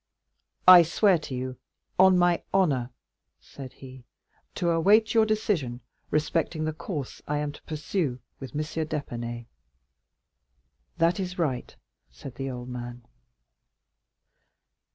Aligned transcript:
"I 0.67 0.81
swear 0.81 1.19
to 1.19 1.35
you, 1.35 1.57
on 1.99 2.17
my 2.17 2.41
honor," 2.51 2.89
said 3.39 3.71
he, 3.73 4.03
"to 4.55 4.71
await 4.71 5.13
your 5.13 5.27
decision 5.27 5.79
respecting 6.09 6.65
the 6.65 6.73
course 6.73 7.21
I 7.27 7.37
am 7.37 7.51
to 7.51 7.61
pursue 7.65 8.17
with 8.39 8.55
M. 8.55 8.61
d'Épinay." 8.87 9.45
"That 10.97 11.19
is 11.19 11.37
right," 11.37 11.75
said 12.09 12.33
the 12.33 12.49
old 12.49 12.69
man. 12.69 13.05